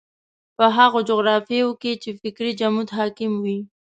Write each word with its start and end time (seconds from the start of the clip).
په 0.57 0.65
هغو 0.77 0.99
جغرافیو 1.09 1.69
کې 1.81 1.91
چې 2.03 2.09
فکري 2.21 2.51
جمود 2.59 2.87
حاکم 2.97 3.31
وي. 3.43 3.59